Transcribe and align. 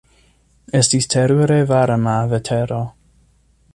Estis 0.79 1.07
terure 1.13 1.59
varma 1.73 2.17
vetero. 2.33 2.81